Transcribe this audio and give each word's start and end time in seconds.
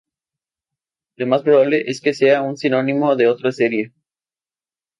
Lo 1.17 1.27
más 1.27 1.43
probable 1.43 1.83
es 1.85 2.01
que 2.01 2.15
sea 2.15 2.41
un 2.41 2.57
sinónimo 2.57 3.15
de 3.15 3.27
otra 3.27 3.51
especie. 3.51 3.93